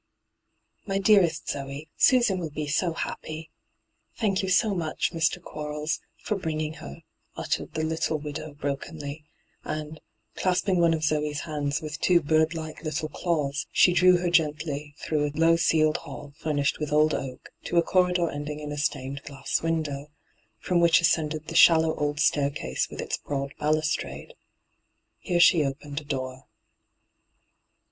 * 0.45 0.85
My 0.87 0.97
dearest 0.97 1.47
Zoe, 1.47 1.87
Susan 1.95 2.39
will 2.39 2.49
be 2.49 2.65
so 2.65 2.93
happy 2.93 3.51
I 4.17 4.19
Thank 4.19 4.41
you 4.41 4.49
so 4.49 4.73
much, 4.73 5.11
Mr. 5.13 5.39
Qoarles, 5.39 5.99
for 6.23 6.35
bringing 6.37 6.73
her,' 6.81 7.03
uttered 7.35 7.75
the 7.75 7.83
little 7.83 8.17
widow 8.17 8.55
brokenly, 8.55 9.25
and, 9.63 10.01
clasping 10.35 10.79
one 10.79 10.95
of 10.95 11.03
Zoe's 11.03 11.41
hands 11.41 11.83
with 11.83 11.99
two 11.99 12.19
birdlike 12.19 12.81
little 12.83 13.09
claws, 13.09 13.67
she 13.71 13.93
drew 13.93 14.17
her 14.17 14.31
gently 14.31 14.95
through 14.97 15.27
a 15.27 15.37
low 15.37 15.55
ceiled 15.55 15.97
hall, 15.97 16.33
furnished 16.35 16.79
with 16.79 16.91
old 16.91 17.13
oak, 17.13 17.51
to 17.65 17.77
a 17.77 17.83
corridor 17.83 18.27
ending 18.27 18.59
in 18.59 18.71
a 18.71 18.79
stained 18.79 19.21
glass 19.21 19.61
window, 19.61 20.09
irom 20.65 20.81
which 20.81 20.99
ascended 20.99 21.45
the 21.45 21.53
shallow 21.55 21.93
old 21.97 22.19
staircase 22.19 22.89
with 22.89 23.01
its 23.01 23.17
broad 23.17 23.53
balustrade. 23.59 24.33
Here 25.19 25.39
she 25.39 25.63
opened 25.63 26.01
a 26.01 26.05
door. 26.05 26.47